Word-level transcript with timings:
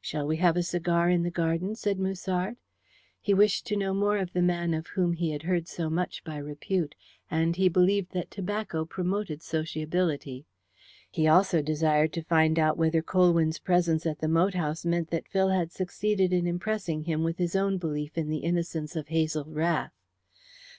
"Shall 0.00 0.26
we 0.26 0.38
have 0.38 0.56
a 0.56 0.62
cigar 0.62 1.10
in 1.10 1.22
the 1.22 1.30
garden?" 1.30 1.74
said 1.74 1.98
Musard. 1.98 2.56
He 3.20 3.34
wished 3.34 3.66
to 3.66 3.76
know 3.76 3.92
more 3.92 4.16
of 4.16 4.32
the 4.32 4.40
man 4.40 4.72
of 4.72 4.86
whom 4.86 5.12
he 5.12 5.32
had 5.32 5.42
heard 5.42 5.68
so 5.68 5.90
much 5.90 6.24
by 6.24 6.38
repute, 6.38 6.94
and 7.30 7.56
he 7.56 7.68
believed 7.68 8.12
that 8.12 8.30
tobacco 8.30 8.86
promoted 8.86 9.42
sociability. 9.42 10.46
He 11.10 11.28
also 11.28 11.60
desired 11.60 12.14
to 12.14 12.22
find 12.22 12.58
out 12.58 12.78
whether 12.78 13.02
Colwyn's 13.02 13.58
presence 13.58 14.06
at 14.06 14.20
the 14.20 14.28
moat 14.28 14.54
house 14.54 14.86
meant 14.86 15.10
that 15.10 15.28
Phil 15.28 15.50
had 15.50 15.70
succeeded 15.72 16.32
in 16.32 16.46
impressing 16.46 17.02
him 17.02 17.22
with 17.22 17.36
his 17.36 17.54
own 17.54 17.76
belief 17.76 18.16
in 18.16 18.30
the 18.30 18.38
innocence 18.44 18.96
of 18.96 19.08
Hazel 19.08 19.44
Rath. 19.44 19.92